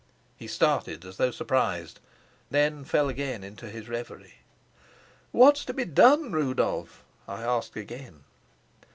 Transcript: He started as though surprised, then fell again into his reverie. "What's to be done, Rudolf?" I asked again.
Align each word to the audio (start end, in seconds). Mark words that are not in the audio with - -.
He 0.35 0.47
started 0.47 1.05
as 1.05 1.17
though 1.17 1.29
surprised, 1.29 1.99
then 2.49 2.83
fell 2.83 3.07
again 3.07 3.43
into 3.43 3.69
his 3.69 3.87
reverie. 3.87 4.39
"What's 5.31 5.63
to 5.65 5.75
be 5.75 5.85
done, 5.85 6.31
Rudolf?" 6.31 7.03
I 7.27 7.43
asked 7.43 7.75
again. 7.75 8.23